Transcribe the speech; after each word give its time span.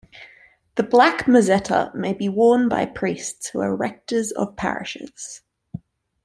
The 0.77 0.81
black 0.83 1.25
mozzetta 1.27 1.93
may 1.93 2.13
be 2.13 2.27
worn 2.27 2.67
by 2.67 2.87
priests 2.87 3.49
who 3.49 3.59
are 3.59 3.75
rectors 3.75 4.31
of 4.31 4.55
parishes. 4.55 5.43